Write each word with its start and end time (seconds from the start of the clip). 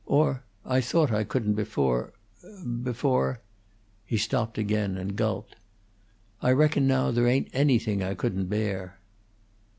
Or 0.07 0.41
I 0.65 0.81
thought 0.81 1.11
I 1.11 1.23
couldn't 1.23 1.53
before 1.53 2.11
before" 2.81 3.39
He 4.07 4.17
stopped 4.17 4.57
again, 4.57 4.97
and 4.97 5.15
gulped. 5.15 5.57
"I 6.41 6.53
reckon 6.53 6.87
now 6.87 7.11
there 7.11 7.27
ain't 7.27 7.49
anything 7.53 8.01
I 8.03 8.15
couldn't 8.15 8.47
bear." 8.47 8.97